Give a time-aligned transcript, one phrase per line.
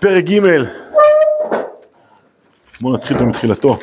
[0.00, 0.40] פרק ג'
[2.80, 3.78] בואו נתחיל פה מתחילתו.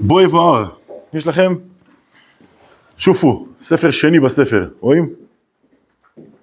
[0.00, 0.64] בוא יבואר,
[1.12, 1.54] יש לכם?
[2.96, 5.14] שופו, ספר שני בספר, רואים?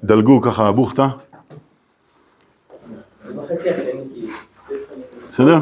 [0.04, 1.08] דלגו ככה בוכתה.
[5.30, 5.60] בסדר?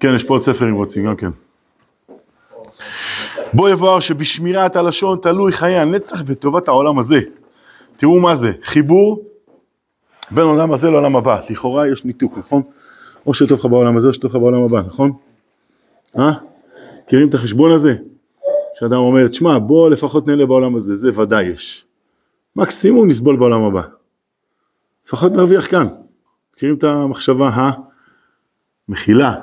[0.00, 1.30] כן, יש פה עוד ספר אם רוצים, גם כן.
[3.52, 7.20] בוא יבואר שבשמירת הלשון תלוי חיי הנצח וטובת העולם הזה.
[7.96, 9.24] תראו מה זה, חיבור
[10.30, 11.40] בין עולם הזה לעולם הבא.
[11.50, 12.62] לכאורה יש ניתוק, נכון?
[13.26, 15.12] או שטוב לך בעולם הזה או שטוב לך בעולם הבא, נכון?
[16.18, 16.32] אה?
[17.04, 17.94] מכירים את החשבון הזה?
[18.74, 21.86] שאדם אומר, תשמע, בוא לפחות נהנה בעולם הזה, זה ודאי יש.
[22.56, 23.82] מקסימום נסבול בעולם הבא.
[25.06, 25.86] לפחות נרוויח כאן.
[26.54, 27.72] מכירים את המחשבה
[28.88, 29.34] המכילה,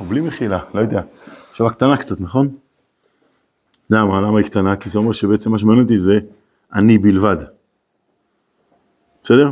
[0.00, 1.02] או בלי מחילה, לא יודע.
[1.50, 2.48] מחשבה קטנה קצת, נכון?
[3.90, 4.20] למה?
[4.20, 4.76] למה היא קטנה?
[4.76, 6.20] כי זה אומר שבעצם מה שמעניין אותי זה
[6.74, 7.36] אני בלבד.
[9.24, 9.50] בסדר?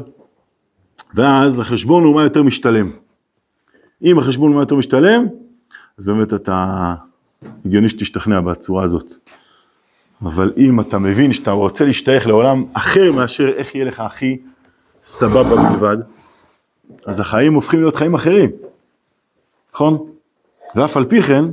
[1.15, 2.91] ואז החשבון הוא מה יותר משתלם.
[4.03, 5.27] אם החשבון הוא מה יותר משתלם,
[5.99, 6.95] אז באמת אתה
[7.65, 9.13] הגיוני שתשתכנע בצורה הזאת.
[10.23, 14.39] אבל אם אתה מבין שאתה רוצה להשתייך לעולם אחר מאשר איך יהיה לך הכי
[15.05, 15.97] סבבה בלבד,
[17.07, 18.51] אז החיים הופכים להיות חיים אחרים,
[19.73, 20.11] נכון?
[20.75, 21.45] ואף על פי כן,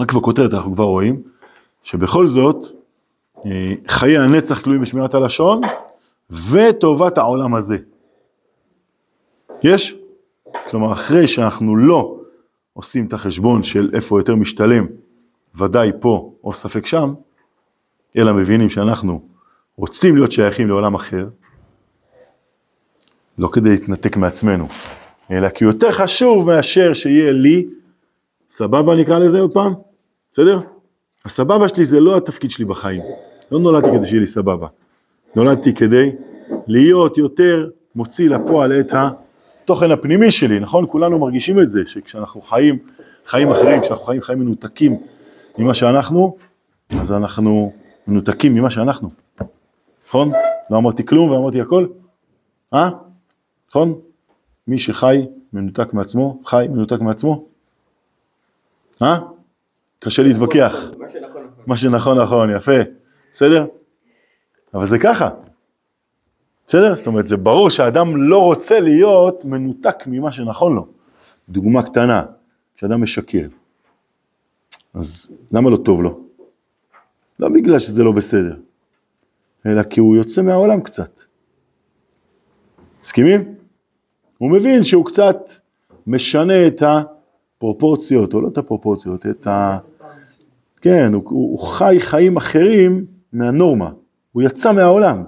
[0.00, 1.22] רק בכותרת אנחנו כבר רואים,
[1.82, 2.64] שבכל זאת,
[3.46, 5.60] אה, חיי הנצח תלויים בשמירת הלשון,
[6.30, 7.76] וטובת העולם הזה.
[9.62, 9.96] יש?
[10.70, 12.20] כלומר, אחרי שאנחנו לא
[12.72, 14.86] עושים את החשבון של איפה יותר משתלם,
[15.54, 17.14] ודאי פה או ספק שם,
[18.16, 19.22] אלא מבינים שאנחנו
[19.76, 21.28] רוצים להיות שייכים לעולם אחר,
[23.38, 24.68] לא כדי להתנתק מעצמנו,
[25.30, 27.66] אלא כי יותר חשוב מאשר שיהיה לי,
[28.48, 29.74] סבבה נקרא לזה עוד פעם,
[30.32, 30.58] בסדר?
[31.24, 33.02] הסבבה שלי זה לא התפקיד שלי בחיים,
[33.52, 34.66] לא נולדתי כדי שיהיה לי סבבה,
[35.36, 36.10] נולדתי כדי
[36.66, 40.84] להיות יותר מוציא לפועל את התוכן הפנימי שלי, נכון?
[40.88, 42.78] כולנו מרגישים את זה, שכשאנחנו חיים
[43.26, 44.96] חיים אחרים, כשאנחנו חיים חיים מנותקים
[45.58, 46.36] ממה שאנחנו,
[47.00, 47.72] אז אנחנו
[48.06, 49.10] מנותקים ממה שאנחנו,
[50.08, 50.32] נכון?
[50.70, 51.86] לא אמרתי כלום ואמרתי הכל,
[52.74, 52.90] אה?
[53.70, 54.00] נכון?
[54.66, 57.44] מי שחי מנותק מעצמו, חי מנותק מעצמו,
[59.02, 59.18] אה?
[59.98, 60.90] קשה להתווכח.
[60.98, 61.64] מה שנכון נכון.
[61.66, 62.72] מה שנכון נכון, יפה,
[63.34, 63.66] בסדר?
[64.74, 65.28] אבל זה ככה.
[66.66, 66.96] בסדר?
[66.96, 70.86] זאת אומרת, זה ברור שהאדם לא רוצה להיות מנותק ממה שנכון לו.
[71.48, 72.22] דוגמה קטנה,
[72.74, 73.46] כשאדם משקר,
[74.94, 76.20] אז למה לא טוב לו?
[77.38, 78.56] לא בגלל שזה לא בסדר,
[79.66, 81.20] אלא כי הוא יוצא מהעולם קצת.
[83.00, 83.54] מסכימים?
[84.38, 85.36] הוא מבין שהוא קצת
[86.06, 89.78] משנה את הפרופורציות, או לא את הפרופורציות, את ה...
[90.80, 93.90] כן, הוא, הוא חי חיים אחרים מהנורמה,
[94.32, 95.24] הוא יצא מהעולם.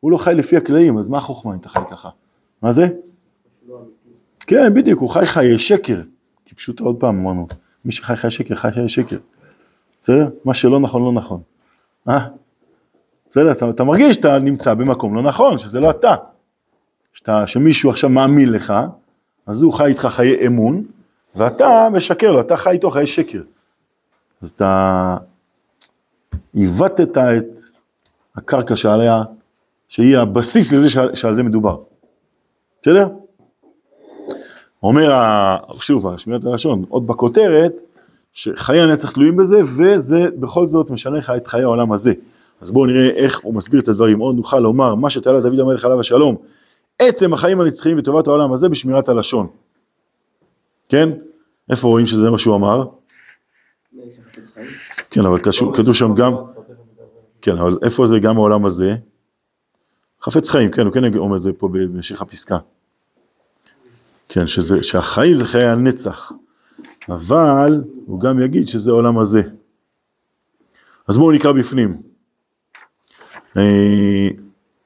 [0.00, 2.08] הוא לא חי לפי הכללים, אז מה החוכמה אם אתה חי ככה?
[2.62, 2.88] מה זה?
[4.46, 6.02] כן, בדיוק, הוא חי חיי שקר.
[6.44, 7.46] כי פשוט עוד פעם אמרנו,
[7.84, 9.18] מי שחי חיי שקר, חי חיי שקר.
[10.02, 10.28] בסדר?
[10.44, 11.40] מה שלא נכון, לא נכון.
[12.08, 12.26] אה?
[13.30, 13.52] בסדר?
[13.52, 16.14] אתה, אתה מרגיש שאתה נמצא במקום לא נכון, שזה לא אתה.
[17.12, 18.72] שאתה, שמישהו עכשיו מאמין לך,
[19.46, 20.84] אז הוא חי איתך חיי אמון,
[21.34, 23.42] ואתה משקר לו, אתה חי איתו חיי שקר.
[24.42, 25.16] אז אתה
[26.54, 27.58] עיוותת את
[28.36, 29.22] הקרקע שעליה
[29.88, 31.76] שהיא הבסיס לזה שעל זה מדובר.
[32.82, 33.08] בסדר?
[34.82, 35.10] אומר,
[35.80, 37.72] שוב, שמירת הלשון, עוד בכותרת,
[38.32, 42.12] שחיי הנצח תלויים בזה, וזה בכל זאת משנה לך את חיי העולם הזה.
[42.60, 44.18] אז בואו נראה איך הוא מסביר את הדברים.
[44.18, 46.36] עוד נוכל לומר, מה שתעלה דוד המלך עליו השלום,
[46.98, 49.46] עצם החיים הנצחיים וטובת העולם הזה בשמירת הלשון.
[50.88, 51.08] כן?
[51.70, 52.84] איפה רואים שזה מה שהוא אמר?
[55.10, 55.38] כן, אבל
[55.74, 56.32] כתוב שם גם,
[57.42, 58.96] כן, אבל איפה זה גם העולם הזה?
[60.22, 62.58] חפץ חיים, כן, הוא כן אומר את זה פה במשך הפסקה.
[64.28, 66.32] כן, שזה, שהחיים זה חיי הנצח,
[67.08, 69.42] אבל הוא גם יגיד שזה עולם הזה.
[71.08, 72.02] אז בואו נקרא בפנים.
[73.56, 74.28] אה,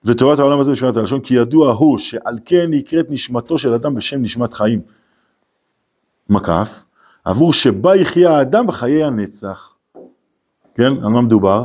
[0.05, 4.23] ותורת העולם הזה בשמירת הלשון, כי ידוע הוא שעל כן נקראת נשמתו של אדם בשם
[4.23, 4.81] נשמת חיים.
[6.31, 6.85] מקף,
[7.25, 9.75] עבור שבה יחיה האדם בחיי הנצח.
[10.75, 11.65] כן, על מה מדובר?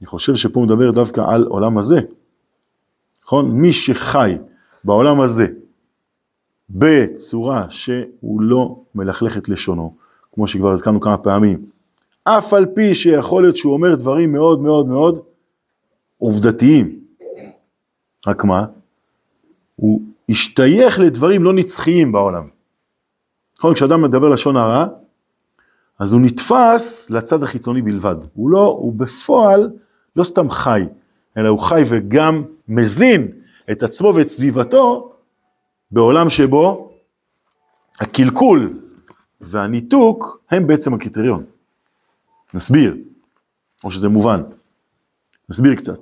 [0.00, 2.00] אני חושב שפה מדבר דווקא על עולם הזה.
[3.24, 3.50] נכון?
[3.50, 4.36] מי שחי
[4.84, 5.46] בעולם הזה
[6.70, 9.94] בצורה שהוא לא מלכלך את לשונו,
[10.32, 11.66] כמו שכבר הזכרנו כמה פעמים,
[12.24, 15.20] אף על פי שיכול להיות שהוא אומר דברים מאוד מאוד מאוד
[16.18, 17.00] עובדתיים,
[18.26, 18.66] רק מה?
[19.76, 22.48] הוא השתייך לדברים לא נצחיים בעולם.
[23.58, 24.86] נכון, כשאדם מדבר לשון הרע,
[25.98, 28.16] אז הוא נתפס לצד החיצוני בלבד.
[28.34, 29.70] הוא לא, הוא בפועל
[30.18, 30.82] לא סתם חי,
[31.36, 33.28] אלא הוא חי וגם מזין
[33.70, 35.12] את עצמו ואת סביבתו
[35.90, 36.92] בעולם שבו
[38.00, 38.80] הקלקול
[39.40, 41.44] והניתוק הם בעצם הקריטריון.
[42.54, 42.96] נסביר,
[43.84, 44.42] או שזה מובן.
[45.48, 45.98] נסביר קצת.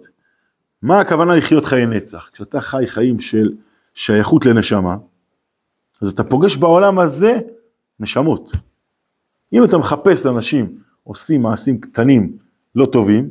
[0.83, 2.31] מה הכוונה לחיות חיי נצח?
[2.33, 3.55] כשאתה חי חיים של
[3.95, 4.97] שייכות לנשמה,
[6.03, 7.39] אז אתה פוגש בעולם הזה
[8.01, 8.53] נשמות.
[9.53, 12.37] אם אתה מחפש אנשים עושים מעשים קטנים
[12.75, 13.31] לא טובים,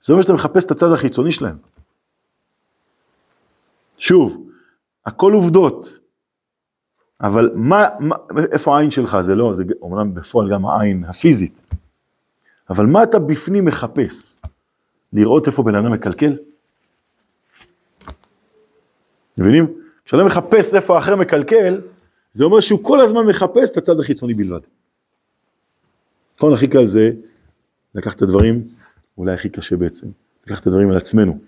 [0.00, 1.56] זה אומר שאתה מחפש את הצד החיצוני שלהם.
[3.98, 4.50] שוב,
[5.06, 5.98] הכל עובדות,
[7.20, 8.16] אבל מה, מה,
[8.52, 9.16] איפה העין שלך?
[9.20, 11.66] זה לא, זה אומנם בפועל גם העין הפיזית,
[12.70, 14.40] אבל מה אתה בפנים מחפש?
[15.12, 16.36] לראות איפה בן אדם מקלקל?
[19.38, 19.66] מבינים?
[20.04, 21.80] כשאדם מחפש איפה האחר מקלקל,
[22.30, 24.60] זה אומר שהוא כל הזמן מחפש את הצד החיצוני בלבד.
[26.36, 27.10] נכון, הכי קל זה
[27.94, 28.68] לקחת את הדברים,
[29.18, 30.06] אולי הכי קשה בעצם,
[30.46, 31.38] לקחת את הדברים על עצמנו.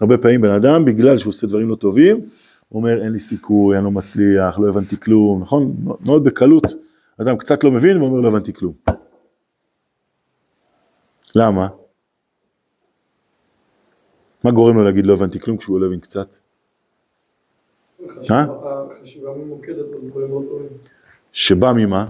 [0.00, 2.16] הרבה פעמים בן אדם, בגלל שהוא עושה דברים לא טובים,
[2.68, 5.76] הוא אומר אין לי סיכוי, אני לא מצליח, לא הבנתי כלום, נכון?
[6.06, 6.64] מאוד בקלות,
[7.22, 8.72] אדם קצת לא מבין ואומר לא הבנתי כלום.
[11.34, 11.68] למה?
[14.44, 16.36] מה גורם לו להגיד לא הבנתי כלום כשהוא לא הבין קצת?
[19.00, 19.86] חשיבה ממוקדת.
[21.32, 22.06] שבא ממה?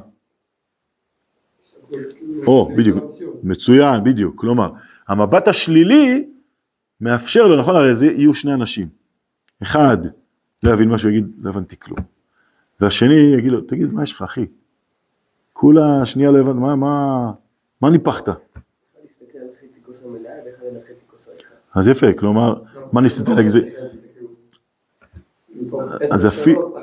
[2.46, 3.04] או, בדיוק,
[3.42, 4.70] מצוין, בדיוק, כלומר,
[5.08, 6.28] המבט השלילי
[7.00, 8.88] מאפשר לו, נכון, הרי זה יהיו שני אנשים,
[9.62, 9.98] אחד
[10.62, 11.98] לא יבין משהו, יגיד, לא הבנתי כלום,
[12.80, 14.46] והשני יגיד לו, תגיד, מה יש לך, אחי?
[15.52, 17.32] כולה שנייה לא הבנת, מה, מה,
[17.80, 18.28] מה ניפחת?
[21.74, 22.62] אז יפה, כלומר,
[22.92, 23.52] מה ניסית להגיד?
[26.12, 26.74] אז אפילו,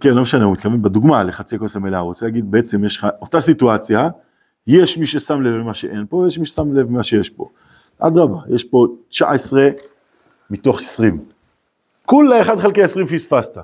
[0.00, 3.06] כן, לא משנה, הוא מתכוון בדוגמה לחצי הכוס המלאה, הוא רוצה להגיד, בעצם יש לך
[3.20, 4.08] אותה סיטואציה,
[4.66, 7.48] יש מי ששם לב למה שאין פה, ויש מי ששם לב למה שיש פה.
[7.98, 9.68] אדרבה, יש פה 19
[10.50, 11.24] מתוך 20.
[12.04, 13.58] כולה 1 חלקי 20 פספסת.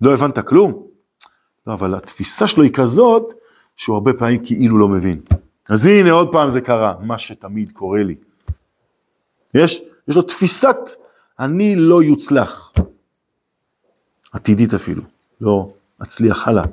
[0.00, 0.86] לא הבנת כלום?
[1.66, 3.34] לא, אבל התפיסה שלו היא כזאת,
[3.76, 5.20] שהוא הרבה פעמים כאילו לא מבין.
[5.68, 8.14] אז הנה עוד פעם זה קרה, מה שתמיד קורה לי.
[9.54, 10.76] יש, יש לו תפיסת
[11.38, 12.72] אני לא יוצלח.
[14.32, 15.02] עתידית אפילו,
[15.40, 15.72] לא
[16.02, 16.64] אצליח הלאה.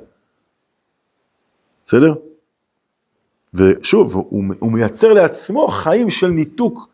[1.86, 2.14] בסדר?
[3.54, 6.88] ושוב, הוא, הוא מייצר לעצמו חיים של ניתוק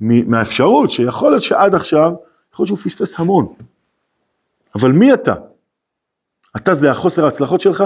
[0.00, 2.12] מהאפשרות שיכול להיות שעד עכשיו,
[2.52, 3.54] יכול להיות שהוא פספס המון.
[4.74, 5.34] אבל מי אתה?
[6.56, 7.84] אתה זה החוסר ההצלחות שלך?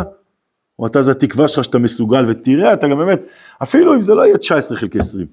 [0.79, 3.25] או אתה זה התקווה שלך שאתה מסוגל ותראה, אתה גם באמת,
[3.63, 5.27] אפילו אם זה לא יהיה 19 חלקי 20,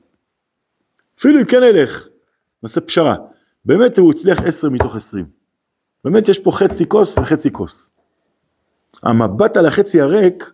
[1.20, 2.08] אפילו אם כן אלך,
[2.64, 3.16] נעשה פשרה,
[3.66, 5.26] באמת הוא הצליח 10 מתוך 20.
[6.04, 7.92] באמת יש פה חצי כוס וחצי כוס.
[9.04, 10.52] המבט על החצי הריק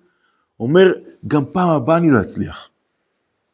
[0.60, 0.94] אומר,
[1.28, 2.70] גם פעם הבאה אני לא אצליח.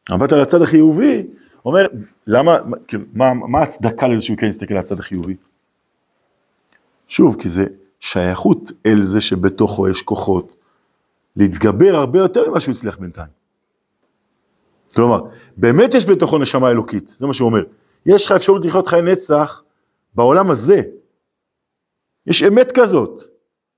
[0.08, 1.26] המבט על הצד החיובי
[1.64, 1.86] אומר,
[2.26, 2.56] למה,
[2.88, 5.36] כאילו, מה, מה ההצדקה לזה שהוא כן יסתכל על הצד החיובי?
[7.08, 7.64] שוב, כי זה
[8.00, 10.56] שייכות אל זה שבתוכו יש כוחות
[11.36, 13.28] להתגבר הרבה יותר ממה שהוא הצליח בינתיים.
[14.94, 15.22] כלומר,
[15.56, 17.62] באמת יש בתוכו נשמה אלוקית, זה מה שהוא אומר.
[18.06, 19.62] יש לך אפשרות לחיות חיי נצח
[20.14, 20.82] בעולם הזה.
[22.26, 23.22] יש אמת כזאת,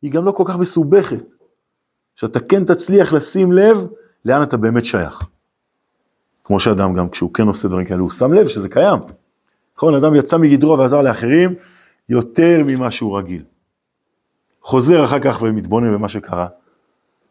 [0.02, 1.25] היא גם לא כל כך מסובכת.
[2.20, 3.87] שאתה כן תצליח לשים לב
[4.25, 5.29] לאן אתה באמת שייך.
[6.44, 8.98] כמו שאדם גם כשהוא כן עושה דברים כאלה, הוא שם לב שזה קיים.
[9.77, 11.55] נכון, אדם יצא מגדרו ועזר לאחרים
[12.08, 13.43] יותר ממה שהוא רגיל.
[14.62, 16.46] חוזר אחר כך ומתבונן במה שקרה.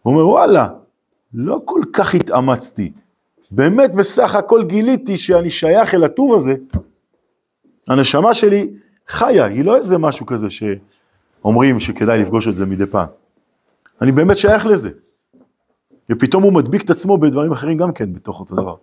[0.01, 0.67] הוא אומר, וואלה,
[1.33, 2.91] לא כל כך התאמצתי.
[3.51, 6.55] באמת בסך הכל גיליתי שאני שייך אל הטוב הזה.
[7.87, 8.69] הנשמה שלי
[9.07, 13.07] חיה, היא לא איזה משהו כזה שאומרים שכדאי לפגוש את זה מדי פעם.
[14.01, 14.89] אני באמת שייך לזה.
[16.11, 18.75] ופתאום הוא מדביק את עצמו בדברים אחרים גם כן בתוך אותו דבר.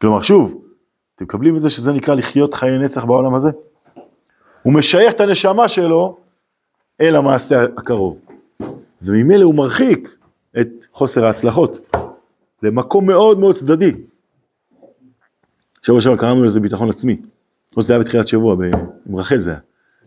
[0.00, 0.62] כלומר, שוב,
[1.16, 3.50] אתם מקבלים את זה שזה נקרא לחיות חיי נצח בעולם הזה?
[4.62, 6.16] הוא משייך את הנשמה שלו
[7.00, 8.22] אל המעשה הקרוב.
[9.02, 10.16] וממילא הוא מרחיק
[10.60, 11.91] את חוסר ההצלחות
[12.62, 13.92] למקום מאוד מאוד צדדי.
[15.82, 17.16] שבוע שעבר קראנו לזה ביטחון עצמי.
[17.76, 18.56] או שזה היה בתחילת שבוע,
[19.08, 19.58] עם רחל זה היה,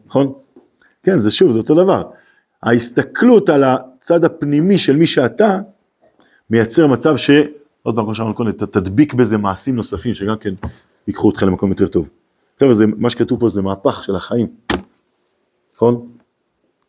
[0.05, 0.33] נכון?
[1.03, 2.03] כן, זה שוב, זה אותו דבר.
[2.63, 5.59] ההסתכלות על הצד הפנימי של מי שאתה,
[6.49, 7.29] מייצר מצב ש...
[7.83, 10.53] עוד פעם, כמו שאמרנו קודם, אתה תדביק בזה מעשים נוספים שגם כן
[11.07, 12.09] ייקחו אותך למקום יותר טוב.
[12.71, 14.47] זה, מה שכתוב פה זה מהפך של החיים,
[15.75, 16.07] נכון?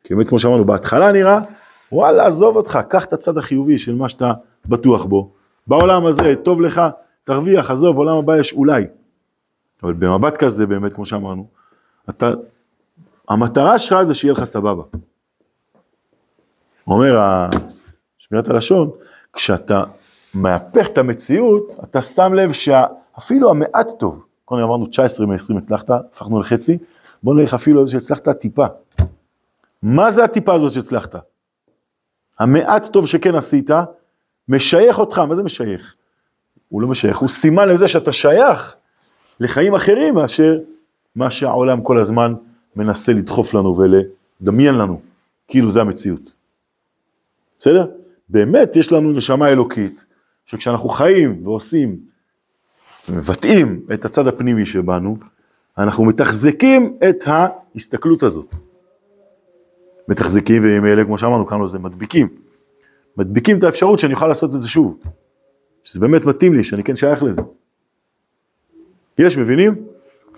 [0.04, 1.40] כי באמת כמו שאמרנו, בהתחלה נראה,
[1.92, 4.32] וואלה, עזוב אותך, קח את הצד החיובי של מה שאתה
[4.66, 5.32] בטוח בו.
[5.66, 6.80] בעולם הזה, טוב לך,
[7.24, 8.84] תרוויח, עזוב, עולם הבא יש אולי.
[9.82, 11.46] אבל במבט כזה, באמת, כמו שאמרנו,
[12.08, 12.30] אתה,
[13.28, 14.82] המטרה שלך זה שיהיה לך סבבה.
[16.86, 17.16] אומר
[18.18, 18.90] שמירת הלשון,
[19.32, 19.84] כשאתה
[20.34, 26.40] מהפך את המציאות, אתה שם לב שאפילו המעט טוב, קודם אמרנו 19 מ-20 הצלחת, הפכנו
[26.40, 26.78] לחצי,
[27.22, 28.66] בוא נלך אפילו איזה שהצלחת טיפה.
[29.82, 31.14] מה זה הטיפה הזאת שהצלחת?
[32.38, 33.70] המעט טוב שכן עשית,
[34.48, 35.94] משייך אותך, מה זה משייך?
[36.68, 38.76] הוא לא משייך, הוא סימן לזה שאתה שייך
[39.40, 40.58] לחיים אחרים מאשר
[41.16, 42.34] מה שהעולם כל הזמן
[42.76, 45.00] מנסה לדחוף לנו ולדמיין לנו,
[45.48, 46.32] כאילו זה המציאות.
[47.58, 47.86] בסדר?
[48.28, 50.04] באמת יש לנו נשמה אלוקית,
[50.46, 51.96] שכשאנחנו חיים ועושים,
[53.08, 55.16] מבטאים את הצד הפנימי שבנו,
[55.78, 58.54] אנחנו מתחזקים את ההסתכלות הזאת.
[60.08, 62.45] מתחזקים ועם אלה, כמו שאמרנו, קראנו לזה מדביקים.
[63.16, 64.98] מדביקים את האפשרות שאני אוכל לעשות את זה שוב.
[65.84, 67.42] שזה באמת מתאים לי, שאני כן שייך לזה.
[69.18, 69.74] יש, מבינים?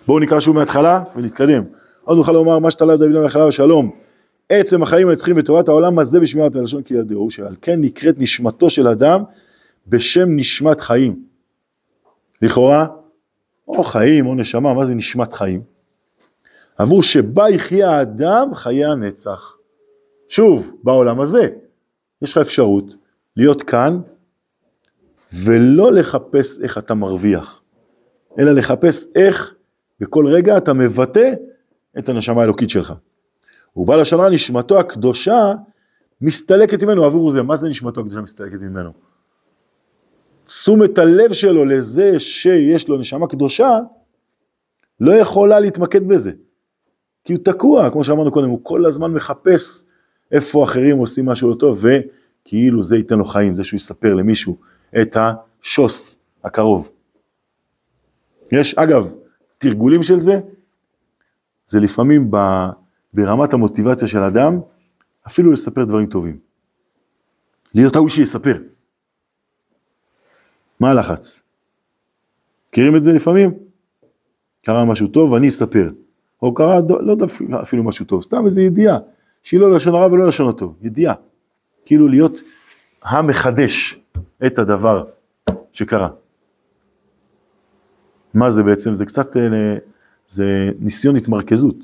[0.06, 1.62] בואו נקרא שוב מההתחלה ונתקדם.
[2.04, 3.90] עוד נוכל לומר מה שתלה דוד המלאכה ושלום.
[4.48, 8.88] עצם החיים הנצחים וטובת העולם הזה בשמירת הלשון כי ידעו שעל כן נקראת נשמתו של
[8.88, 9.22] אדם
[9.86, 11.22] בשם נשמת חיים.
[12.42, 12.86] לכאורה,
[13.68, 15.62] או חיים או נשמה, מה זה נשמת חיים?
[16.78, 19.56] עבור שבה יחיה האדם חיי הנצח.
[20.28, 21.48] שוב, בעולם הזה,
[22.22, 22.94] יש לך אפשרות
[23.36, 24.00] להיות כאן
[25.44, 27.62] ולא לחפש איך אתה מרוויח,
[28.38, 29.54] אלא לחפש איך
[30.00, 31.34] בכל רגע אתה מבטא
[31.98, 32.94] את הנשמה האלוקית שלך.
[33.76, 35.54] ובעל השנה נשמתו הקדושה
[36.20, 37.42] מסתלקת ממנו עבור זה.
[37.42, 38.90] מה זה נשמתו הקדושה מסתלקת ממנו?
[40.44, 43.78] תשומת הלב שלו לזה שיש לו נשמה קדושה,
[45.00, 46.32] לא יכולה להתמקד בזה.
[47.24, 49.84] כי הוא תקוע, כמו שאמרנו קודם, הוא כל הזמן מחפש
[50.32, 54.56] איפה אחרים עושים משהו לא טוב, וכאילו זה ייתן לו חיים, זה שהוא יספר למישהו
[55.02, 56.90] את השוס הקרוב.
[58.52, 59.12] יש, אגב,
[59.58, 60.40] תרגולים של זה,
[61.66, 62.36] זה לפעמים ב,
[63.14, 64.60] ברמת המוטיבציה של אדם,
[65.26, 66.38] אפילו לספר דברים טובים.
[67.74, 68.58] להיות ההוא שיספר.
[70.80, 71.42] מה הלחץ?
[72.68, 73.50] מכירים את זה לפעמים?
[74.64, 75.90] קרה משהו טוב, אני אספר.
[76.42, 77.16] או קרה לא
[77.62, 78.98] אפילו משהו טוב, סתם איזו ידיעה,
[79.48, 81.14] שהיא לא לשון הרע ולא לשון הטוב, ידיעה.
[81.84, 82.40] כאילו להיות
[83.02, 84.00] המחדש
[84.46, 85.04] את הדבר
[85.72, 86.08] שקרה.
[88.34, 88.94] מה זה בעצם?
[88.94, 89.76] זה קצת, אה,
[90.26, 91.76] זה ניסיון התמרכזות.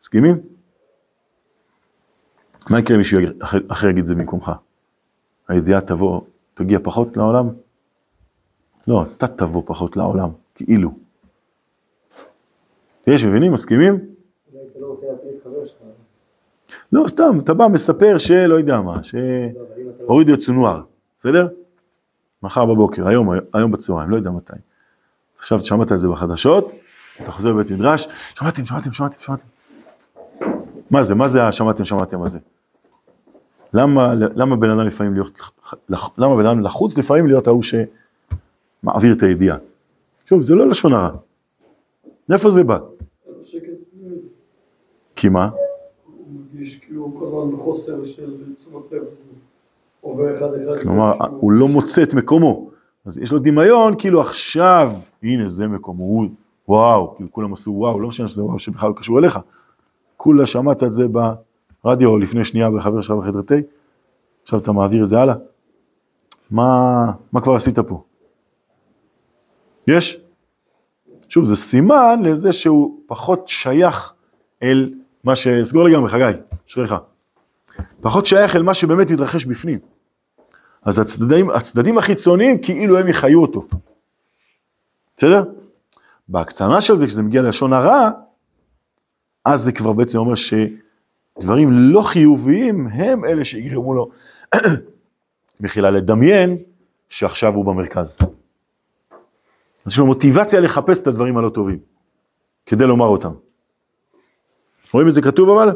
[0.00, 0.40] מסכימים?
[2.70, 3.20] מה יקרה אם מישהו
[3.68, 4.52] אחר יגיד זה במקומך?
[5.48, 6.20] הידיעה תבוא,
[6.54, 7.48] תגיע פחות לעולם?
[8.88, 10.90] לא, אתה תבוא פחות לעולם, כאילו.
[13.06, 13.52] יש, מבינים?
[13.52, 14.11] מסכימים?
[16.92, 20.82] לא, סתם, אתה בא, מספר שלא יודע מה, שהורידו את סונואר,
[21.18, 21.48] בסדר?
[22.42, 24.52] מחר בבוקר, היום, היום בצהריים, לא יודע מתי.
[25.38, 26.72] עכשיו שמעת את זה בחדשות,
[27.22, 29.44] אתה חוזר בבית מדרש, שמעתם, שמעתם, שמעתם, שמעתם.
[30.90, 32.38] מה זה, מה זה השמעתם, שמעתם הזה?
[33.74, 35.40] למה, למה בן אדם לפעמים להיות,
[36.18, 39.56] למה בן אדם לחוץ לפעמים להיות ההוא שמעביר את הידיעה?
[40.26, 41.16] שוב, זה לא לשון הרע.
[42.28, 42.78] מאיפה זה בא?
[45.16, 45.50] כי מה?
[46.26, 49.02] הוא מרגיש כאילו כל בחוסר של תשומת לב.
[50.00, 50.82] עובר אחד אחד.
[50.82, 52.70] כלומר, הוא לא מוצא את מקומו.
[53.04, 56.26] אז יש לו דמיון, כאילו עכשיו, הנה זה מקומו, הוא,
[56.68, 59.38] וואו, כאילו כולם עשו וואו, לא משנה שזה וואו שבכלל לא קשור אליך.
[60.16, 61.06] כולה שמעת את זה
[61.84, 63.54] ברדיו לפני שנייה בחבר שלך בחדר תה,
[64.42, 65.34] עכשיו אתה מעביר את זה הלאה.
[66.50, 68.02] מה, מה כבר עשית פה?
[69.86, 70.20] יש?
[71.28, 74.12] שוב, זה סימן לזה שהוא פחות שייך
[74.62, 75.48] אל מה ש...
[75.62, 76.24] סגור לגמרי, חגי,
[76.68, 76.94] אשריך.
[78.00, 79.78] פחות שייך אל מה שבאמת מתרחש בפנים.
[80.82, 83.66] אז הצדדים, הצדדים החיצוניים כאילו הם יחיו אותו.
[85.16, 85.44] בסדר?
[86.28, 88.10] בהקצנה של זה, כשזה מגיע ללשון הרע,
[89.44, 94.10] אז זה כבר בעצם אומר שדברים לא חיוביים הם אלה שיגרמו לו,
[95.60, 96.56] מחילה לדמיין,
[97.08, 98.18] שעכשיו הוא במרכז.
[99.84, 101.78] אז יש לו מוטיבציה לחפש את הדברים הלא טובים,
[102.66, 103.32] כדי לומר אותם.
[104.94, 105.70] רואים את זה כתוב אבל?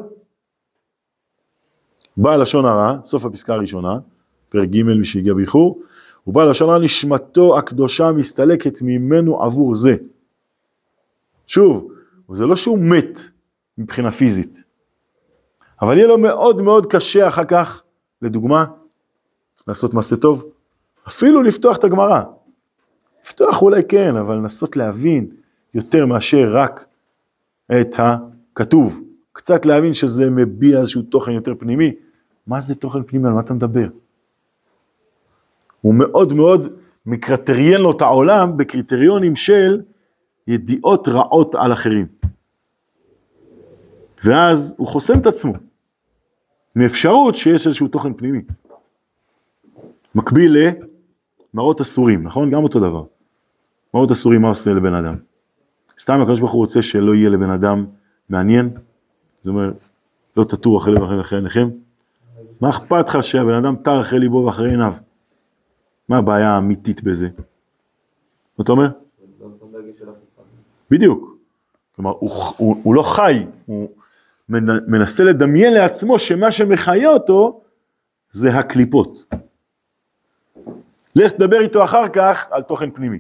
[2.17, 3.99] בא לשון הרע, סוף הפסקה הראשונה,
[4.49, 5.83] פרק ג' מי שהגיע באיחור,
[6.27, 9.97] ובא לשון הרע נשמתו הקדושה מסתלקת ממנו עבור זה.
[11.47, 11.93] שוב,
[12.33, 13.21] זה לא שהוא מת
[13.79, 14.63] מבחינה פיזית,
[15.83, 17.83] אבל יהיה לו מאוד מאוד קשה אחר כך,
[18.23, 18.65] לדוגמה,
[19.69, 20.45] לעשות מעשה טוב,
[21.09, 22.21] אפילו לפתוח את הגמרא.
[23.25, 25.31] לפתוח אולי כן, אבל לנסות להבין
[25.75, 26.85] יותר מאשר רק
[27.81, 29.06] את הכתוב.
[29.37, 31.93] קצת להבין שזה מביע איזשהו תוכן יותר פנימי.
[32.47, 33.29] מה זה תוכן פנימי?
[33.29, 33.89] על מה אתה מדבר?
[35.81, 36.67] הוא מאוד מאוד
[37.07, 39.81] מקרטריין לו את העולם בקריטריונים של
[40.47, 42.07] ידיעות רעות על אחרים.
[44.25, 45.53] ואז הוא חוסם את עצמו
[46.77, 48.41] מאפשרות שיש איזשהו תוכן פנימי.
[50.15, 50.57] מקביל
[51.55, 52.51] מראות אסורים, נכון?
[52.51, 53.05] גם אותו דבר.
[53.95, 55.15] מראות אסורים, מה עושה לבן אדם?
[56.01, 57.87] סתם הקדוש ברוך הוא רוצה שלא יהיה לבן אדם
[58.29, 58.71] מעניין,
[59.47, 59.89] זאת אומרת,
[60.37, 61.69] לא תטור אחרי לבכם אחרי עיניכם.
[62.61, 64.95] מה אכפת לך שהבן אדם טר אחרי ליבו ואחרי עיניו?
[66.09, 67.29] מה הבעיה האמיתית בזה?
[68.59, 68.89] מה אתה אומר?
[70.91, 71.37] בדיוק.
[71.97, 73.89] כלומר, הוא, הוא, הוא לא חי, הוא
[74.87, 77.61] מנסה לדמיין לעצמו שמה שמחיה אותו
[78.31, 79.35] זה הקליפות.
[81.17, 83.19] לך תדבר איתו אחר כך על תוכן פנימי.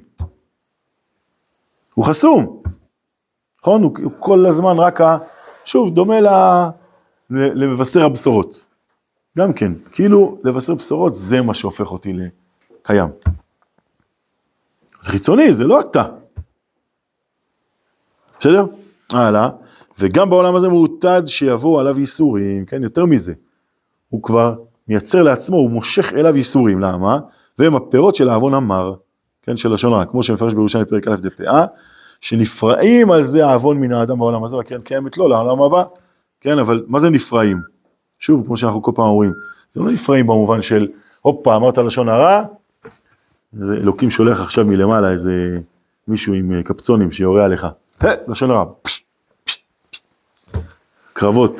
[1.94, 2.62] הוא חסום,
[3.60, 3.82] נכון?
[3.82, 5.18] הוא, הוא כל הזמן רק, ה,
[5.66, 6.28] שוב, דומה ל,
[7.30, 8.64] למבשר הבשורות.
[9.38, 13.08] גם כן, כאילו לבשר בשורות זה מה שהופך אותי לקיים.
[15.00, 16.04] זה חיצוני, זה לא אתה.
[18.40, 18.64] בסדר?
[19.10, 19.48] הלאה.
[19.98, 23.34] וגם בעולם הזה מעוטד שיבואו עליו ייסורים, כן, יותר מזה.
[24.08, 24.54] הוא כבר
[24.88, 27.18] מייצר לעצמו, הוא מושך אליו ייסורים, למה?
[27.58, 28.94] והם הפירות של העוון המר,
[29.42, 31.64] כן, של לשון הרע, כמו שמפרש בירושלים פרק א' דפאה,
[32.26, 35.84] שנפרעים על זה העוון מן האדם בעולם הזה, והקרן קיימת לו לעולם הבא,
[36.40, 37.60] כן, אבל מה זה נפרעים?
[38.18, 39.32] שוב, כמו שאנחנו כל פעם אומרים,
[39.74, 40.88] זה לא נפרעים במובן של,
[41.22, 42.42] הופה, אמרת לשון הרע,
[43.62, 45.58] אלוקים שולח עכשיו מלמעלה איזה
[46.08, 47.66] מישהו עם אה, קפצונים שיורה עליך,
[48.28, 48.64] לשון הרע,
[51.12, 51.56] קרבות,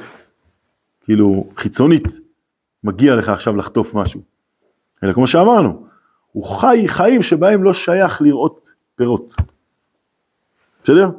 [1.04, 2.20] כאילו חיצונית,
[2.84, 4.20] מגיע לך עכשיו לחטוף משהו.
[5.04, 5.86] אלא כמו שאמרנו,
[6.32, 9.55] הוא חי חיים שבהם לא שייך לראות פירות.
[10.86, 11.10] בסדר?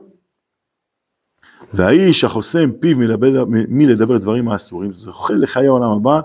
[1.74, 6.22] והאיש החוסם פיו מלדבר, מלדבר דברים האסורים, זוכה לחיי העולם הבא,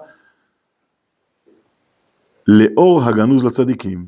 [2.48, 4.06] לאור הגנוז לצדיקים.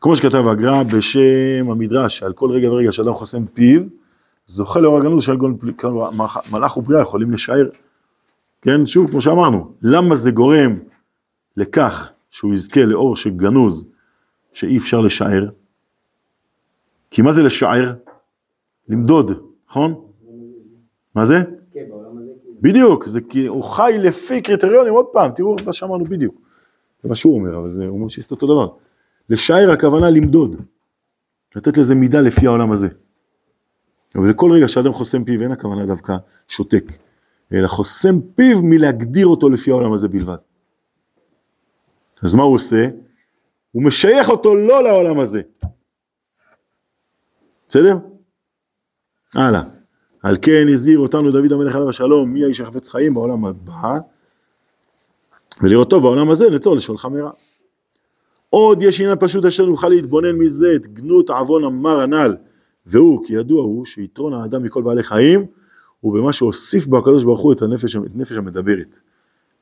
[0.00, 3.82] כמו שכתב הגר"א בשם המדרש, על כל רגע ורגע שאדם חוסם פיו,
[4.46, 5.36] זוכה לאור הגנוז של
[6.52, 7.68] מלאך ובריאה יכולים לשער.
[8.62, 10.78] כן, שוב, כמו שאמרנו, למה זה גורם
[11.56, 13.84] לכך שהוא יזכה לאור של גנוז
[14.52, 15.48] שאי אפשר לשער?
[17.10, 17.92] כי מה זה לשער?
[18.88, 19.32] למדוד,
[19.68, 20.06] נכון?
[21.14, 21.42] מה זה?
[21.72, 21.84] כן,
[22.60, 26.34] בדיוק, זה כי הוא חי לפי קריטריונים, עוד פעם, תראו מה שאמרנו בדיוק.
[27.02, 28.68] זה מה שהוא אומר, אבל זה, הוא אומר שיש אותו דבר.
[29.30, 30.56] לשער הכוונה למדוד,
[31.56, 32.88] לתת לזה מידה לפי העולם הזה.
[34.14, 36.16] אבל לכל רגע שאדם חוסם פיו, אין הכוונה דווקא
[36.48, 36.84] שותק,
[37.52, 40.36] אלא חוסם פיו מלהגדיר אותו לפי העולם הזה בלבד.
[42.22, 42.88] אז מה הוא עושה?
[43.72, 45.42] הוא משייך אותו לא לעולם הזה.
[47.70, 47.96] בסדר?
[49.34, 49.62] הלאה.
[50.22, 53.98] על כן הזהיר אותנו דוד המלך עליו השלום, מי האיש החפץ חיים בעולם הבא,
[55.62, 57.30] ולראותו בעולם הזה נצור לשולחה מרע.
[58.50, 62.36] עוד יש עניין פשוט אשר נוכל להתבונן מזה את גנות עוון המר הנ"ל,
[62.86, 65.46] והוא, כי ידוע הוא, שיתרון האדם מכל בעלי חיים,
[66.00, 68.98] הוא במה שהוסיף בו הקדוש ברוך הוא את הנפש, את נפש המדברת.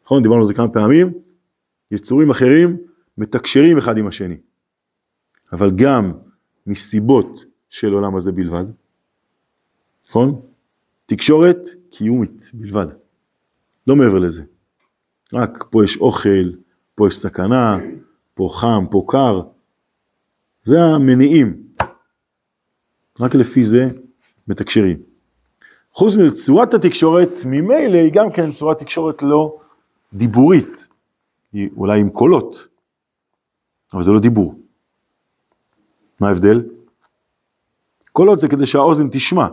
[0.05, 0.23] נכון?
[0.23, 1.13] דיברנו על זה כמה פעמים,
[1.91, 2.77] יצורים אחרים
[3.19, 4.37] מתקשרים אחד עם השני,
[5.53, 6.13] אבל גם
[6.67, 8.65] מסיבות של עולם הזה בלבד,
[10.09, 10.41] נכון?
[11.07, 12.87] תקשורת קיומית בלבד,
[13.87, 14.43] לא מעבר לזה.
[15.33, 16.53] רק פה יש אוכל,
[16.95, 17.79] פה יש סכנה,
[18.35, 19.43] פה חם, פה קר,
[20.63, 21.63] זה המניעים.
[23.21, 23.89] רק לפי זה
[24.49, 25.03] מתקשרים.
[25.93, 29.59] חוץ מזה, צורת התקשורת ממילא היא גם כן צורת תקשורת לא
[30.13, 30.89] דיבורית,
[31.53, 32.69] היא אולי עם קולות,
[33.93, 34.55] אבל זה לא דיבור.
[36.21, 36.78] מה ההבדל?
[38.19, 39.47] קולות זה כדי שהאוזן תשמע,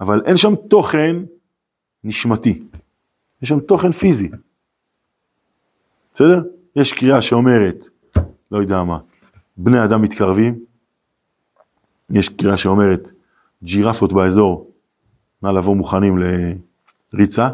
[0.00, 1.16] אבל אין שם תוכן
[2.04, 2.62] נשמתי,
[3.42, 4.30] יש שם תוכן פיזי.
[6.14, 6.42] בסדר?
[6.76, 7.84] יש קריאה שאומרת,
[8.50, 8.98] לא יודע מה,
[9.56, 10.58] בני אדם מתקרבים,
[12.10, 13.10] יש קריאה שאומרת,
[13.62, 14.70] ג'ירפות באזור,
[15.42, 16.18] נא לבוא מוכנים
[17.12, 17.48] לריצה,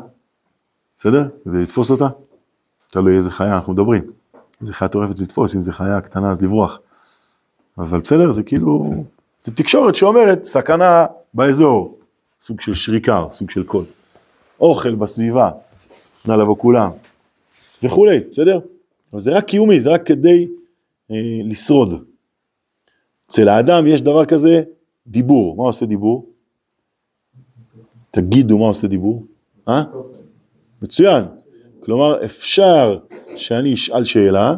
[0.99, 1.29] בסדר?
[1.45, 2.09] כדי לתפוס אותה,
[2.89, 4.03] תלוי איזה חיה אנחנו מדברים.
[4.61, 6.79] איזה חיה טורפת לתפוס, אם זה חיה קטנה אז לברוח.
[7.79, 9.05] אבל בסדר, זה כאילו,
[9.41, 11.99] זה תקשורת שאומרת סכנה באזור,
[12.41, 13.85] סוג של שריקה, סוג של קול.
[14.61, 15.51] אוכל בסביבה,
[16.29, 16.91] נא לבוא כולם,
[17.83, 18.61] וכולי, בסדר?
[19.13, 20.49] אבל זה רק קיומי, זה רק כדי
[21.11, 22.05] אה, לשרוד.
[23.27, 24.63] אצל האדם יש דבר כזה,
[25.07, 25.57] דיבור.
[25.57, 26.27] מה עושה דיבור?
[28.11, 29.25] תגידו מה עושה דיבור?
[29.69, 29.83] אה?
[30.83, 31.25] מצוין.
[31.85, 32.99] כלומר, אפשר
[33.37, 34.57] שאני אשאל שאלה,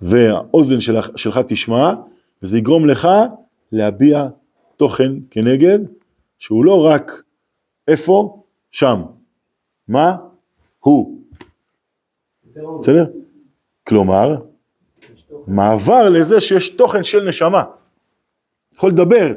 [0.00, 1.94] והאוזן שלך, שלך תשמע,
[2.42, 3.08] וזה יגרום לך
[3.72, 4.28] להביע
[4.76, 5.78] תוכן כנגד,
[6.38, 7.22] שהוא לא רק
[7.88, 9.02] איפה, שם.
[9.88, 10.16] מה?
[10.80, 11.20] הוא.
[12.80, 13.06] בסדר?
[13.86, 14.36] כלומר,
[15.46, 17.62] מעבר לזה שיש תוכן של נשמה.
[18.68, 19.32] אתה יכול לדבר,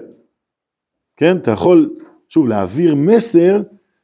[1.17, 1.37] כן?
[1.37, 1.95] אתה יכול,
[2.29, 3.61] שוב, להעביר מסר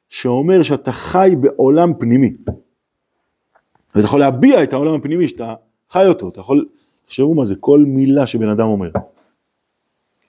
[0.09, 2.33] שאומר שאתה חי בעולם פנימי.
[3.95, 5.55] ואתה יכול להביע את העולם הפנימי שאתה
[5.89, 6.65] חי אותו, אתה יכול
[7.05, 8.89] תחשבו מה זה, כל מילה שבן אדם אומר.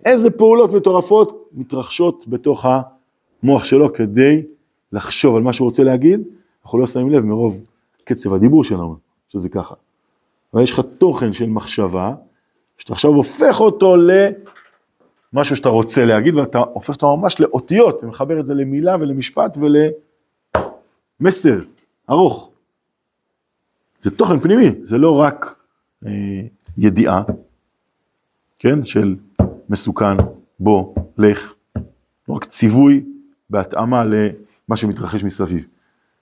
[0.05, 2.67] איזה פעולות מטורפות מתרחשות בתוך
[3.43, 4.43] המוח שלו כדי
[4.93, 6.21] לחשוב על מה שהוא רוצה להגיד,
[6.65, 7.65] אנחנו לא שמים לב מרוב
[8.05, 8.97] קצב הדיבור שלנו,
[9.29, 9.75] שזה ככה.
[10.55, 12.15] אבל יש לך תוכן של מחשבה,
[12.79, 13.97] שאתה עכשיו הופך אותו
[15.33, 19.59] למשהו שאתה רוצה להגיד, ואתה הופך אותו ממש לאותיות, אתה מחבר את זה למילה ולמשפט
[21.21, 21.61] ולמסר
[22.11, 22.53] ארוך.
[24.01, 25.57] זה תוכן פנימי, זה לא רק
[26.07, 26.11] אה,
[26.79, 27.23] ידיעה,
[28.59, 29.17] כן, של
[29.69, 30.17] מסוכן,
[30.61, 31.55] בוא, לך,
[32.29, 33.05] לא רק ציווי
[33.51, 35.67] בהתאמה למה שמתרחש מסביב,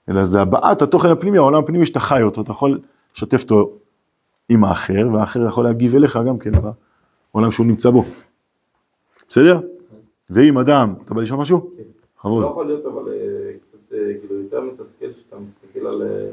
[0.09, 2.79] אלא זה הבעת התוכן הפנימי, העולם הפנימי שאתה חי אותו, אתה יכול
[3.15, 3.77] לשתף אותו
[4.49, 6.51] עם האחר, והאחר יכול להגיב אליך גם כן
[7.31, 8.03] בעולם שהוא נמצא בו.
[9.29, 9.59] בסדר?
[10.29, 11.71] ואם אדם, אתה בא לשאול משהו?
[11.77, 11.83] כן.
[12.25, 13.51] לא יכול להיות אבל אה,
[13.93, 16.31] אה, כאילו יותר מתסכל שאתה מסתכל על אה,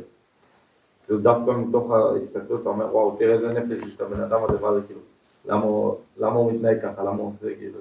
[1.11, 4.65] כאילו דווקא מתוך ההסתכלות אתה אומר וואו תראה איזה נפש יש את הבן אדם הזה
[4.65, 5.01] ואז כאילו
[6.19, 7.79] למה הוא מתנהג ככה למה הוא עושה כאילו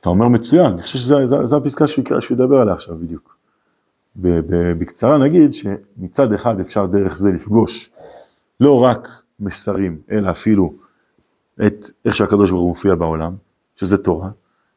[0.00, 3.36] אתה אומר מצוין, אני חושב שזו הפסקה שהוא ידבר עליה עכשיו בדיוק.
[4.78, 7.90] בקצרה נגיד שמצד אחד אפשר דרך זה לפגוש
[8.60, 9.08] לא רק
[9.40, 10.74] מסרים, אלא אפילו
[11.66, 13.34] את איך שהקדוש ברוך הוא מופיע בעולם,
[13.76, 14.28] שזה תורה,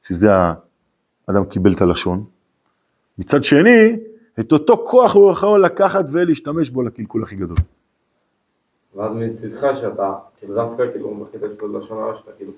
[0.03, 0.29] שזה
[1.27, 2.23] האדם קיבל את הלשון.
[3.17, 3.99] מצד שני,
[4.39, 7.57] את אותו כוח הוא יכול לקחת ולהשתמש בו לקלקול הכי גדול.
[8.95, 12.51] ואז מצדך שאתה, כאילו דווקא כאילו בקטע של לשון הרע שאתה כאילו,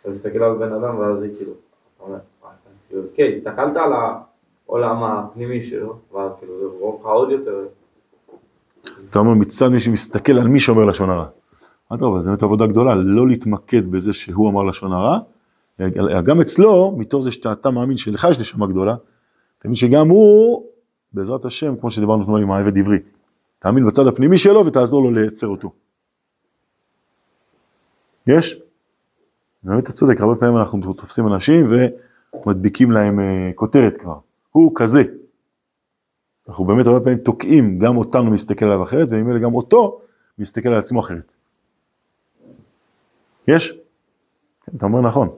[0.00, 1.52] אתה מסתכל על בן אדם ואז זה כאילו,
[1.96, 2.18] אתה אומר,
[3.14, 3.92] כן, הסתכלת על
[4.66, 7.64] העולם הפנימי שלו, ואז כאילו זה ברור לך עוד יותר.
[9.10, 11.26] אתה אומר מצד מי שמסתכל על מי שאומר לשון הרע.
[11.88, 15.18] אדרבה, זו באמת עבודה גדולה, לא להתמקד בזה שהוא אמר לשון הרע,
[16.24, 18.94] גם אצלו, מתוך זה שאתה מאמין שלך יש נשמה גדולה,
[19.58, 20.66] אתה מבין שגם הוא,
[21.14, 22.98] בעזרת השם, כמו שדיברנו אתמול עם העבד עברי,
[23.58, 25.72] תאמין בצד הפנימי שלו ותעזור לו לייצר אותו.
[28.26, 28.60] יש?
[29.62, 31.64] באמת אתה צודק, הרבה פעמים אנחנו תופסים אנשים
[32.46, 34.18] ומדביקים להם אה, כותרת כבר,
[34.50, 35.02] הוא כזה.
[36.48, 40.00] אנחנו באמת הרבה פעמים תוקעים גם אותנו מסתכל עליו אחרת, וממילא גם אותו
[40.38, 41.32] מסתכל על עצמו אחרת.
[43.48, 43.72] יש?
[44.66, 45.28] כן, אתה אומר נכון.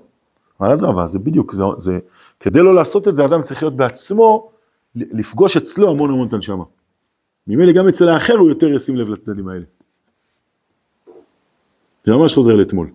[0.61, 1.99] אבל אדרבה, זה בדיוק, זה, זה,
[2.41, 4.51] כדי לא לעשות את זה, אדם צריך להיות בעצמו,
[4.95, 6.65] לפגוש אצלו המון המון את הנשמה.
[7.47, 9.65] ממילא גם אצל האחר הוא יותר ישים לב לצדדים האלה.
[12.03, 12.91] זה ממש חוזר לאתמול,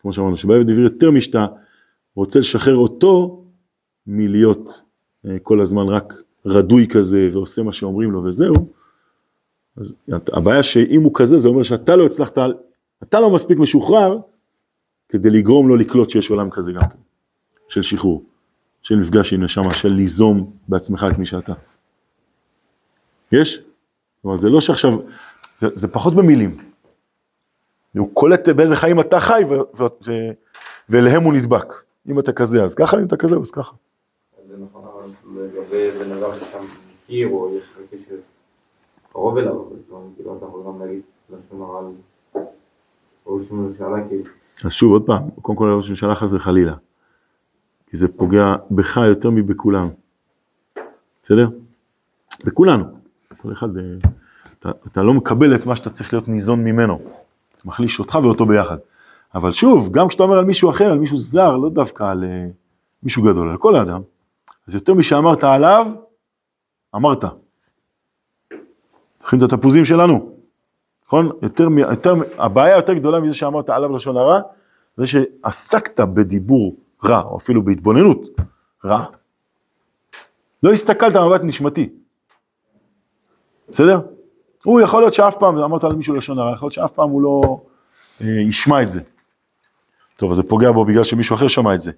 [0.00, 1.46] כמו שאמרנו, שבעבד עברי יותר משאתה
[2.14, 3.44] רוצה לשחרר אותו
[4.06, 4.82] מלהיות
[5.26, 6.14] אה, כל הזמן רק
[6.46, 8.54] רדוי כזה ועושה מה שאומרים לו וזהו,
[9.76, 12.38] אז הבעיה שאם הוא כזה זה אומר שאתה לא הצלחת,
[13.02, 14.18] אתה לא מספיק משוחרר
[15.08, 16.98] כדי לגרום לו לקלוט שיש עולם כזה גם כן,
[17.68, 18.24] של שחרור,
[18.82, 21.52] של מפגש עם נשמה, של ליזום בעצמך את מי שאתה.
[23.32, 23.62] יש?
[24.22, 24.92] כלומר זה לא שעכשיו,
[25.56, 26.56] זה, זה פחות במילים.
[27.98, 29.42] הוא קולט באיזה חיים אתה חי
[30.88, 31.72] ואליהם הוא נדבק.
[32.08, 33.74] אם אתה כזה אז ככה, אם אתה כזה אז ככה.
[34.48, 36.58] זה נכון, אבל לגבי בן אדם שאתה
[37.04, 38.14] מכיר או יש לך קשר
[39.12, 41.84] קרוב אליו, אבל כאילו אתה יכול גם להגיד לשון הרע על
[43.26, 44.24] ראש ממשלה כאילו.
[44.64, 46.74] אז שוב עוד פעם, קודם כל ראש ממשלה חס וחלילה.
[47.90, 49.88] כי זה פוגע בך יותר מבכולם.
[51.22, 51.48] בסדר?
[52.44, 52.84] בכולנו.
[53.36, 53.82] כל אחד, אה,
[54.58, 57.00] אתה, אתה לא מקבל את מה שאתה צריך להיות ניזון ממנו.
[57.64, 58.76] מחליש אותך ואותו ביחד.
[59.34, 62.52] אבל שוב, גם כשאתה אומר על מישהו אחר, על מישהו זר, לא דווקא על uh,
[63.02, 64.00] מישהו גדול, על כל האדם,
[64.68, 65.86] אז יותר משאמרת עליו,
[66.94, 67.24] אמרת.
[69.20, 70.32] זוכרים את התפוזים שלנו,
[71.06, 71.30] נכון?
[71.42, 74.40] יותר, יותר, הבעיה יותר גדולה מזה שאמרת עליו לשון הרע,
[74.96, 78.20] זה שעסקת בדיבור רע, או אפילו בהתבוננות
[78.84, 79.04] רע.
[80.62, 81.88] לא הסתכלת במבט נשמתי.
[83.70, 84.00] בסדר?
[84.64, 87.22] הוא יכול להיות שאף פעם, אמרת על מישהו לשון הרע, יכול להיות שאף פעם הוא
[87.22, 87.60] לא
[88.20, 89.00] אה, ישמע את זה.
[90.16, 91.92] טוב, אז זה פוגע בו בגלל שמישהו אחר שמע את זה.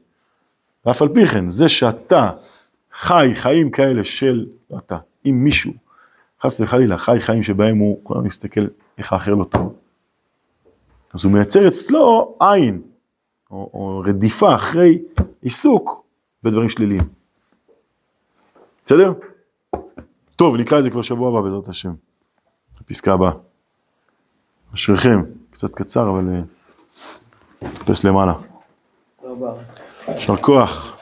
[0.87, 2.31] ואף על פי כן, זה שאתה
[2.93, 4.47] חי חיים כאלה של,
[4.79, 5.73] אתה, עם מישהו,
[6.43, 8.67] חס וחלילה, חי חיים שבהם הוא הזמן מסתכל
[8.99, 9.75] איך האחר לא טוב,
[11.15, 12.83] אז הוא מייצר אצלו עין,
[13.51, 15.03] או, או רדיפה אחרי
[15.43, 16.05] עיסוק
[16.43, 17.03] בדברים שליליים.
[18.85, 19.13] בסדר?
[20.37, 21.93] טוב, נקרא את זה כבר שבוע הבא בעזרת השם.
[22.81, 23.33] הפסקה הבאה.
[24.75, 26.43] אשריכם, קצת קצר אבל
[27.63, 28.35] נתפס למעלה.
[30.09, 31.00] יישר כוח.